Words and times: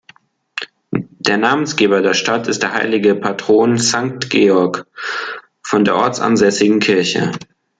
Der 0.89 1.37
Namensgeber 1.37 2.01
der 2.01 2.15
Stadt 2.15 2.47
ist 2.47 2.63
der 2.63 2.73
Heilige 2.73 3.13
Patron 3.13 3.77
"Sankt 3.77 4.31
Georg" 4.31 4.87
von 5.61 5.85
der 5.85 5.95
ortsansässigen 5.95 6.79
Kirche. 6.79 7.31